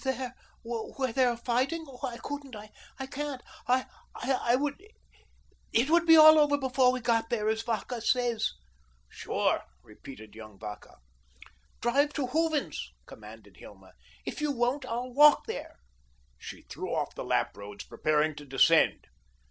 "There, 0.03 0.33
where 0.63 1.13
they 1.13 1.25
are 1.25 1.37
fighting? 1.37 1.85
Oh, 1.87 1.99
I 2.01 2.17
couldn't. 2.17 2.55
I 2.55 2.71
I 2.97 3.05
can't. 3.05 3.39
It 5.73 5.89
would 5.91 6.05
be 6.07 6.17
all 6.17 6.39
over 6.39 6.57
before 6.57 6.91
we 6.91 6.99
got 7.01 7.29
there 7.29 7.47
as 7.49 7.61
Vacca 7.61 8.01
says." 8.01 8.51
"Sure," 9.09 9.61
repeated 9.83 10.33
young 10.33 10.57
Vacca. 10.57 10.97
"Drive 11.83 12.13
to 12.13 12.25
Hooven's," 12.25 12.93
commanded 13.05 13.57
Hilma. 13.57 13.93
"If 14.25 14.41
you 14.41 14.51
won't, 14.51 14.85
I'll 14.87 15.13
walk 15.13 15.45
there." 15.45 15.77
She 16.39 16.63
threw 16.63 16.89
off 16.91 17.13
the 17.13 17.23
lap 17.23 17.55
robes, 17.55 17.83
preparing 17.83 18.33
to 18.37 18.45
descend. 18.47 19.05